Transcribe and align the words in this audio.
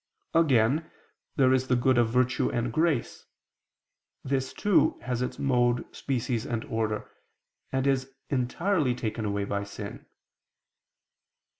Again, 0.33 0.89
there 1.35 1.53
is 1.53 1.67
the 1.67 1.75
good 1.75 1.99
of 1.99 2.09
virtue 2.09 2.49
and 2.49 2.73
grace: 2.73 3.27
this 4.23 4.51
too 4.51 4.97
has 5.03 5.21
its 5.21 5.37
mode, 5.37 5.85
species 5.95 6.43
and 6.43 6.65
order, 6.65 7.11
and 7.71 7.85
is 7.85 8.09
entirely 8.31 8.95
taken 8.95 9.25
away 9.25 9.45
by 9.45 9.63
sin. 9.63 10.07